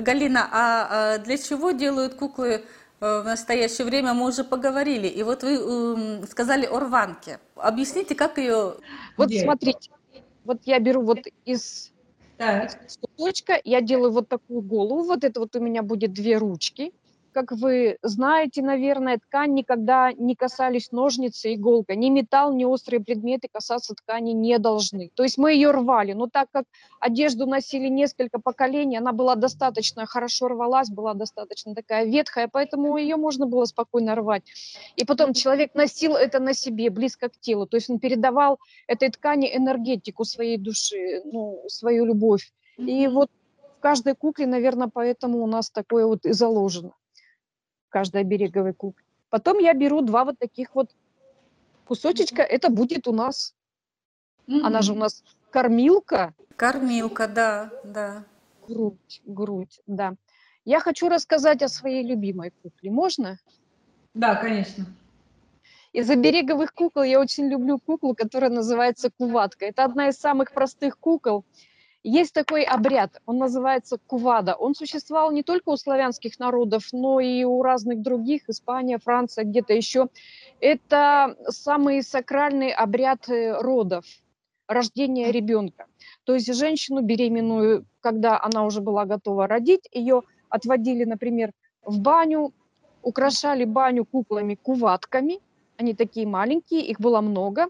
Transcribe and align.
Галина, 0.00 0.48
а 0.52 0.88
а 0.90 1.18
для 1.18 1.36
чего 1.38 1.72
делают 1.72 2.14
куклы 2.14 2.64
э, 3.00 3.20
в 3.20 3.24
настоящее 3.24 3.86
время? 3.86 4.14
Мы 4.14 4.28
уже 4.28 4.44
поговорили. 4.44 5.06
И 5.08 5.22
вот 5.22 5.42
вы 5.42 5.54
м, 5.54 6.26
сказали 6.26 6.66
о 6.66 6.80
рванке. 6.80 7.38
Объясните, 7.56 8.14
как 8.14 8.38
ее... 8.38 8.76
Вот 9.16 9.28
Где? 9.28 9.42
смотрите, 9.42 9.90
вот 10.44 10.58
я 10.64 10.78
беру 10.78 11.02
вот 11.02 11.18
из, 11.44 11.92
Так. 12.36 12.64
из 12.86 12.98
кусочка, 12.98 13.60
я 13.64 13.80
делаю 13.80 14.12
вот 14.12 14.28
такую 14.28 14.62
голову, 14.62 15.04
вот 15.04 15.24
это 15.24 15.40
вот 15.40 15.54
у 15.56 15.60
меня 15.60 15.82
будет 15.82 16.12
две 16.12 16.38
ручки. 16.38 16.92
Как 17.32 17.52
вы 17.52 17.98
знаете, 18.02 18.62
наверное, 18.62 19.18
ткань 19.18 19.54
никогда 19.54 20.12
не 20.12 20.34
касались 20.34 20.92
ножницы, 20.92 21.54
иголка. 21.54 21.94
Ни 21.94 22.08
металл, 22.08 22.54
ни 22.54 22.64
острые 22.64 23.00
предметы 23.00 23.48
касаться 23.52 23.94
ткани 23.94 24.32
не 24.32 24.58
должны. 24.58 25.10
То 25.14 25.22
есть 25.22 25.38
мы 25.38 25.52
ее 25.52 25.70
рвали, 25.70 26.14
но 26.14 26.26
так 26.26 26.48
как 26.50 26.64
одежду 27.00 27.46
носили 27.46 27.88
несколько 27.88 28.40
поколений, 28.40 28.96
она 28.96 29.12
была 29.12 29.34
достаточно 29.34 30.06
хорошо 30.06 30.48
рвалась, 30.48 30.88
была 30.88 31.14
достаточно 31.14 31.74
такая 31.74 32.06
ветхая, 32.06 32.48
поэтому 32.50 32.96
ее 32.96 33.16
можно 33.16 33.46
было 33.46 33.66
спокойно 33.66 34.14
рвать. 34.14 34.42
И 34.96 35.04
потом 35.04 35.34
человек 35.34 35.74
носил 35.74 36.16
это 36.16 36.40
на 36.40 36.54
себе, 36.54 36.90
близко 36.90 37.28
к 37.28 37.38
телу. 37.38 37.66
То 37.66 37.76
есть 37.76 37.90
он 37.90 37.98
передавал 37.98 38.58
этой 38.86 39.10
ткани 39.10 39.54
энергетику 39.54 40.24
своей 40.24 40.56
души, 40.56 41.22
ну, 41.24 41.62
свою 41.68 42.06
любовь. 42.06 42.52
И 42.78 43.06
вот 43.08 43.30
в 43.78 43.80
каждой 43.80 44.14
кукле, 44.14 44.46
наверное, 44.46 44.90
поэтому 44.92 45.42
у 45.42 45.46
нас 45.46 45.70
такое 45.70 46.06
вот 46.06 46.24
и 46.24 46.32
заложено. 46.32 46.92
В 47.88 47.90
каждой 47.90 48.20
обереговой 48.20 48.74
кукле. 48.74 49.04
Потом 49.30 49.58
я 49.58 49.72
беру 49.72 50.02
два 50.02 50.24
вот 50.24 50.38
таких 50.38 50.74
вот 50.74 50.90
кусочечка. 51.84 52.42
Это 52.42 52.68
будет 52.68 53.08
у 53.08 53.12
нас, 53.12 53.54
она 54.46 54.82
же 54.82 54.92
у 54.92 54.96
нас 54.96 55.24
кормилка, 55.50 56.34
Кормилка, 56.56 57.28
да, 57.28 57.70
да. 57.84 58.24
грудь, 58.66 59.22
грудь, 59.24 59.80
да. 59.86 60.14
Я 60.64 60.80
хочу 60.80 61.08
рассказать 61.08 61.62
о 61.62 61.68
своей 61.68 62.04
любимой 62.04 62.52
кукле. 62.62 62.90
Можно? 62.90 63.38
Да, 64.12 64.34
конечно. 64.34 64.84
Из 65.92 66.10
обереговых 66.10 66.74
кукол 66.74 67.04
я 67.04 67.20
очень 67.20 67.48
люблю 67.48 67.78
куклу, 67.78 68.14
которая 68.14 68.50
называется 68.50 69.08
куватка. 69.10 69.66
Это 69.66 69.84
одна 69.84 70.08
из 70.08 70.16
самых 70.16 70.52
простых 70.52 70.98
кукол. 70.98 71.44
Есть 72.04 72.32
такой 72.32 72.62
обряд, 72.62 73.20
он 73.26 73.38
называется 73.38 73.98
кувада. 74.06 74.54
Он 74.54 74.74
существовал 74.74 75.32
не 75.32 75.42
только 75.42 75.70
у 75.70 75.76
славянских 75.76 76.38
народов, 76.38 76.88
но 76.92 77.18
и 77.18 77.42
у 77.44 77.62
разных 77.62 78.02
других, 78.02 78.48
Испания, 78.48 78.98
Франция, 78.98 79.44
где-то 79.44 79.74
еще. 79.74 80.08
Это 80.60 81.36
самый 81.48 82.02
сакральный 82.02 82.70
обряд 82.70 83.28
э, 83.28 83.60
родов, 83.60 84.04
рождения 84.68 85.32
ребенка. 85.32 85.86
То 86.24 86.34
есть 86.34 86.54
женщину 86.54 87.02
беременную, 87.02 87.84
когда 88.00 88.40
она 88.40 88.64
уже 88.64 88.80
была 88.80 89.04
готова 89.04 89.48
родить, 89.48 89.88
ее 89.92 90.22
отводили, 90.50 91.04
например, 91.04 91.52
в 91.82 91.98
баню, 92.00 92.52
украшали 93.02 93.64
баню 93.64 94.04
куклами-куватками, 94.04 95.40
они 95.76 95.94
такие 95.94 96.26
маленькие, 96.26 96.82
их 96.82 97.00
было 97.00 97.20
много, 97.20 97.68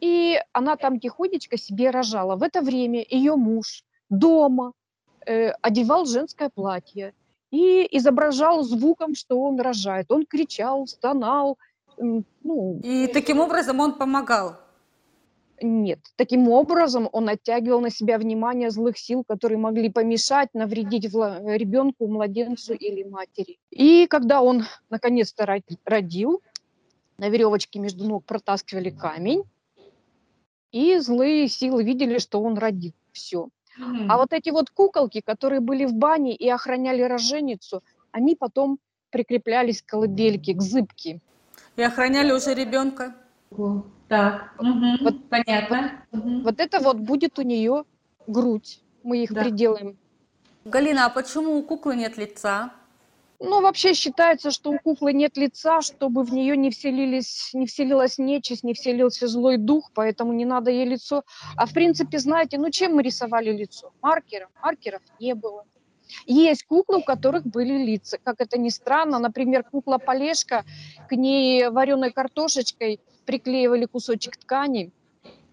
и 0.00 0.40
она 0.52 0.76
там 0.76 0.98
тихонечко 1.00 1.56
себе 1.58 1.90
рожала. 1.90 2.36
В 2.36 2.42
это 2.42 2.62
время 2.62 3.04
ее 3.08 3.36
муж 3.36 3.84
дома 4.08 4.72
э, 5.26 5.50
одевал 5.62 6.06
женское 6.06 6.48
платье 6.48 7.12
и 7.50 7.86
изображал 7.98 8.62
звуком, 8.62 9.14
что 9.14 9.40
он 9.40 9.60
рожает. 9.60 10.10
Он 10.10 10.24
кричал, 10.26 10.86
стонал, 10.86 11.58
м, 11.98 12.24
ну, 12.42 12.80
И 12.82 13.06
таким 13.08 13.40
образом 13.40 13.80
он 13.80 13.92
помогал. 13.94 14.56
нет. 15.62 15.98
Таким 16.16 16.48
образом 16.48 17.08
он 17.12 17.28
оттягивал 17.28 17.80
на 17.80 17.90
себя 17.90 18.16
внимание 18.18 18.70
злых 18.70 18.96
сил, 18.96 19.24
которые 19.28 19.58
могли 19.58 19.90
помешать, 19.90 20.48
навредить 20.54 21.12
вла- 21.12 21.56
ребенку, 21.56 22.06
младенцу 22.06 22.72
или 22.72 23.02
матери. 23.02 23.58
И 23.70 24.06
когда 24.06 24.40
он 24.40 24.64
наконец-то 24.88 25.44
ро- 25.44 25.78
родил, 25.84 26.40
на 27.18 27.28
веревочке 27.28 27.78
между 27.78 28.04
ног 28.08 28.24
протаскивали 28.24 28.88
камень, 28.88 29.42
и 30.72 30.98
злые 30.98 31.48
силы 31.48 31.82
видели, 31.84 32.18
что 32.18 32.40
он 32.42 32.58
родил. 32.58 32.92
Все. 33.12 33.48
А 34.08 34.16
вот 34.18 34.32
эти 34.32 34.50
вот 34.50 34.70
куколки, 34.70 35.20
которые 35.20 35.60
были 35.60 35.84
в 35.86 35.94
бане 35.94 36.34
и 36.34 36.48
охраняли 36.48 37.02
роженицу, 37.02 37.82
они 38.12 38.34
потом 38.34 38.78
прикреплялись 39.10 39.82
к 39.82 39.86
колыбельке, 39.86 40.54
к 40.54 40.60
зыбке. 40.60 41.20
И 41.76 41.82
охраняли 41.82 42.32
уже 42.32 42.54
ребенка. 42.54 43.14
вот. 43.50 43.86
Так. 44.08 44.54
мгм, 44.60 44.98
Вот- 45.02 45.28
Понятно. 45.28 46.04
Мгм. 46.12 46.42
Вот 46.42 46.58
это 46.60 46.80
вот 46.80 46.98
будет 46.98 47.38
у 47.38 47.42
нее 47.42 47.84
грудь. 48.26 48.80
Мы 49.02 49.22
их 49.22 49.32
Да. 49.32 49.44
приделаем 49.44 49.96
Галина, 50.64 51.06
а 51.06 51.10
почему 51.10 51.56
у 51.56 51.62
куклы 51.62 51.96
нет 51.96 52.18
лица? 52.18 52.72
Ну, 53.42 53.62
вообще 53.62 53.94
считается, 53.94 54.50
что 54.50 54.70
у 54.70 54.78
куклы 54.78 55.14
нет 55.14 55.38
лица, 55.38 55.80
чтобы 55.80 56.24
в 56.24 56.32
нее 56.32 56.58
не, 56.58 56.70
вселились, 56.70 57.50
не 57.54 57.66
вселилась 57.66 58.18
нечисть, 58.18 58.62
не 58.62 58.74
вселился 58.74 59.28
злой 59.28 59.56
дух, 59.56 59.90
поэтому 59.94 60.34
не 60.34 60.44
надо 60.44 60.70
ей 60.70 60.84
лицо. 60.84 61.24
А 61.56 61.64
в 61.64 61.72
принципе, 61.72 62.18
знаете, 62.18 62.58
ну 62.58 62.70
чем 62.70 62.96
мы 62.96 63.02
рисовали 63.02 63.50
лицо? 63.50 63.92
Маркером. 64.02 64.50
Маркеров 64.62 65.00
не 65.18 65.34
было. 65.34 65.64
Есть 66.26 66.64
куклы, 66.64 66.98
у 66.98 67.02
которых 67.02 67.46
были 67.46 67.78
лица. 67.78 68.18
Как 68.22 68.42
это 68.42 68.58
ни 68.58 68.68
странно, 68.68 69.18
например, 69.18 69.64
кукла 69.64 69.96
Полешка, 69.96 70.66
к 71.08 71.12
ней 71.12 71.70
вареной 71.70 72.12
картошечкой 72.12 73.00
приклеивали 73.24 73.86
кусочек 73.86 74.36
ткани, 74.36 74.92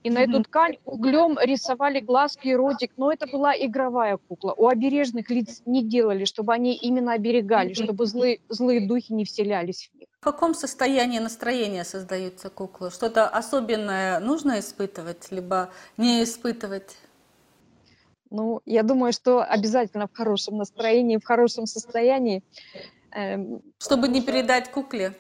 и 0.08 0.10
на 0.10 0.20
эту 0.20 0.42
ткань 0.44 0.78
углем 0.86 1.38
рисовали 1.38 2.00
глазки 2.00 2.48
и 2.48 2.56
ротик, 2.56 2.94
но 2.96 3.12
это 3.12 3.28
была 3.28 3.54
игровая 3.54 4.18
кукла. 4.18 4.54
У 4.56 4.68
обережных 4.68 5.30
лиц 5.30 5.62
не 5.66 5.84
делали, 5.84 6.24
чтобы 6.24 6.54
они 6.54 6.76
именно 6.76 7.12
оберегали, 7.12 7.74
чтобы 7.74 8.06
злые, 8.06 8.40
злые 8.48 8.88
духи 8.88 9.12
не 9.12 9.26
вселялись 9.26 9.90
в 9.92 10.00
них. 10.00 10.08
В 10.22 10.24
каком 10.24 10.54
состоянии 10.54 11.20
настроения 11.20 11.84
создаются 11.84 12.50
куклы? 12.50 12.90
Что-то 12.90 13.28
особенное 13.28 14.20
нужно 14.20 14.60
испытывать, 14.60 15.30
либо 15.30 15.70
не 15.98 16.24
испытывать? 16.24 16.96
Ну, 18.30 18.62
я 18.66 18.84
думаю, 18.84 19.12
что 19.12 19.44
обязательно 19.44 20.08
в 20.08 20.14
хорошем 20.14 20.58
настроении, 20.58 21.18
в 21.18 21.26
хорошем 21.26 21.66
состоянии, 21.66 22.44
эм, 23.12 23.62
Чтобы 23.78 24.08
не 24.08 24.22
передать 24.22 24.72
кукле 24.72 25.14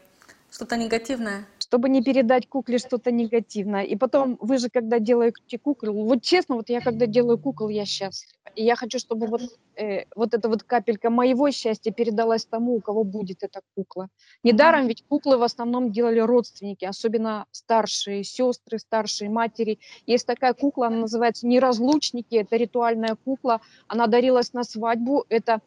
что-то 0.50 0.78
негативное? 0.78 1.46
Чтобы 1.68 1.90
не 1.90 2.02
передать 2.02 2.48
кукле 2.48 2.78
что-то 2.78 3.12
негативное. 3.12 3.84
И 3.84 3.98
потом, 3.98 4.38
вы 4.40 4.58
же, 4.58 4.70
когда 4.70 5.00
делаете 5.00 5.58
кукол, 5.60 6.06
вот 6.06 6.22
честно, 6.22 6.56
вот 6.56 6.70
я 6.70 6.80
когда 6.80 7.06
делаю 7.08 7.38
кукол, 7.38 7.68
я 7.68 7.86
счастлива. 7.86 8.40
И 8.56 8.64
я 8.64 8.76
хочу, 8.78 9.00
чтобы 9.00 9.28
вот, 9.28 9.42
э, 9.76 10.06
вот 10.16 10.34
эта 10.34 10.48
вот 10.48 10.64
капелька 10.64 11.10
моего 11.10 11.52
счастья 11.52 11.92
передалась 11.92 12.46
тому, 12.46 12.76
у 12.76 12.80
кого 12.80 13.04
будет 13.04 13.44
эта 13.44 13.60
кукла. 13.76 14.08
Недаром 14.44 14.88
ведь 14.88 15.04
куклы 15.10 15.38
в 15.38 15.44
основном 15.44 15.92
делали 15.92 16.20
родственники, 16.20 16.86
особенно 16.86 17.46
старшие 17.52 18.24
сестры, 18.24 18.80
старшие 18.80 19.30
матери. 19.30 19.80
Есть 20.06 20.26
такая 20.26 20.54
кукла, 20.54 20.88
она 20.88 21.00
называется 21.00 21.48
«Неразлучники», 21.48 22.36
это 22.36 22.56
ритуальная 22.56 23.18
кукла, 23.26 23.60
она 23.90 24.08
дарилась 24.08 24.54
на 24.54 24.64
свадьбу, 24.64 25.26
это 25.28 25.60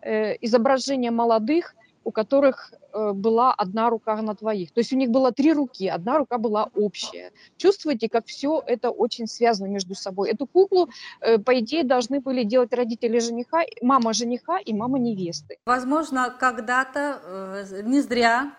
э, 0.00 0.36
изображение 0.40 1.10
молодых, 1.10 1.74
у 2.04 2.10
которых 2.10 2.72
э, 2.92 3.12
была 3.12 3.52
одна 3.52 3.90
рука 3.90 4.20
на 4.22 4.34
двоих. 4.34 4.72
То 4.72 4.80
есть 4.80 4.92
у 4.92 4.96
них 4.96 5.10
было 5.10 5.32
три 5.32 5.52
руки, 5.52 5.88
одна 5.88 6.18
рука 6.18 6.38
была 6.38 6.68
общая. 6.74 7.32
Чувствуете, 7.56 8.08
как 8.08 8.26
все 8.26 8.62
это 8.66 8.90
очень 8.90 9.26
связано 9.26 9.68
между 9.68 9.94
собой. 9.94 10.30
Эту 10.30 10.46
куклу, 10.46 10.88
э, 11.20 11.38
по 11.38 11.58
идее, 11.58 11.84
должны 11.84 12.20
были 12.20 12.44
делать 12.44 12.72
родители 12.72 13.18
жениха, 13.18 13.62
мама 13.82 14.12
жениха 14.12 14.58
и 14.58 14.72
мама 14.72 14.98
невесты. 14.98 15.58
Возможно, 15.66 16.34
когда-то, 16.38 17.20
э, 17.24 17.82
не 17.82 18.00
зря, 18.00 18.52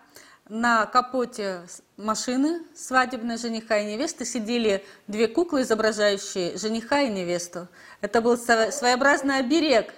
на 0.48 0.84
капоте 0.86 1.62
машины 1.96 2.60
свадебной 2.74 3.38
жениха 3.38 3.78
и 3.78 3.92
невесты 3.92 4.24
сидели 4.24 4.84
две 5.06 5.26
куклы, 5.26 5.62
изображающие 5.62 6.58
жениха 6.58 7.00
и 7.00 7.10
невесту. 7.10 7.68
Это 8.00 8.20
был 8.20 8.36
своеобразный 8.36 9.38
оберег. 9.38 9.94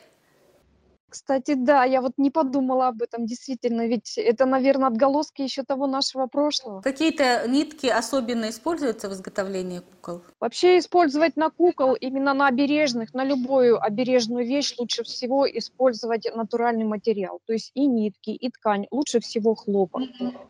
Кстати, 1.09 1.55
да, 1.55 1.85
я 1.85 2.01
вот 2.01 2.13
не 2.17 2.31
подумала 2.31 2.89
об 2.89 3.01
этом, 3.01 3.27
действительно, 3.27 3.87
ведь 3.87 4.19
это, 4.19 4.45
наверное, 4.45 4.89
отголоски 4.89 5.43
еще 5.43 5.63
того 5.63 5.87
нашего 5.87 6.27
прошлого. 6.27 6.81
Какие-то 6.83 7.47
нитки 7.49 7.87
особенно 7.87 8.51
используются 8.51 9.09
в 9.09 9.13
изготовлении 9.13 9.79
кукол? 9.79 10.23
Вообще 10.41 10.79
использовать 10.79 11.37
на 11.37 11.51
кукол, 11.51 11.95
именно 11.95 12.35
на 12.35 12.49
обережных, 12.49 13.15
на 13.15 13.25
любую 13.25 13.81
обережную 13.81 14.45
вещь 14.47 14.75
лучше 14.79 15.05
всего 15.05 15.47
использовать 15.49 16.27
натуральный 16.35 16.85
материал. 16.85 17.41
То 17.47 17.53
есть 17.53 17.71
и 17.75 17.87
нитки, 17.87 18.31
и 18.31 18.51
ткань, 18.51 18.87
лучше 18.91 19.21
всего 19.21 19.55
хлопок. 19.55 20.03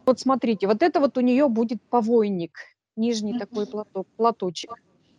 Вот 0.06 0.20
смотрите, 0.20 0.66
вот 0.66 0.82
это 0.82 1.00
вот 1.00 1.18
у 1.18 1.20
нее 1.20 1.48
будет 1.48 1.78
повойник, 1.90 2.58
нижний 2.96 3.32
Мгм. 3.32 3.38
такой 3.38 3.66
платок, 3.66 4.06
платочек. 4.16 4.70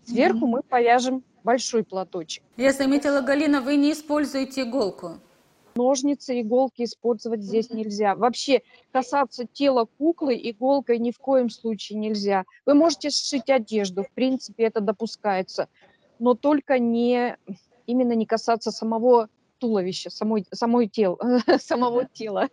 Сверху 0.03 0.47
мы 0.47 0.61
повяжем 0.67 1.23
большой 1.43 1.83
платочек. 1.83 2.43
Я 2.57 2.73
заметила, 2.73 3.21
Галина, 3.21 3.61
вы 3.61 3.75
не 3.75 3.91
используете 3.91 4.61
иголку. 4.63 5.19
Ножницы, 5.77 6.41
иголки 6.41 6.83
использовать 6.83 7.43
здесь 7.43 7.69
нельзя. 7.69 8.15
Вообще 8.15 8.63
касаться 8.91 9.45
тела 9.45 9.87
куклы 9.97 10.35
иголкой 10.35 10.97
ни 10.97 11.11
в 11.11 11.19
коем 11.19 11.49
случае 11.49 11.99
нельзя. 11.99 12.45
Вы 12.65 12.73
можете 12.73 13.11
сшить 13.11 13.49
одежду, 13.49 14.03
в 14.03 14.11
принципе, 14.11 14.63
это 14.63 14.81
допускается, 14.81 15.69
но 16.19 16.33
только 16.33 16.79
не 16.79 17.37
именно 17.85 18.13
не 18.13 18.25
касаться 18.25 18.71
самого 18.71 19.29
туловища, 19.59 20.09
самой, 20.09 20.45
самой 20.51 20.87
тел, 20.87 21.19
самого 21.59 22.05
тела. 22.05 22.49